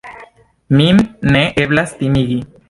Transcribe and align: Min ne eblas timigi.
Min 0.79 1.01
ne 1.37 1.45
eblas 1.65 1.95
timigi. 2.01 2.41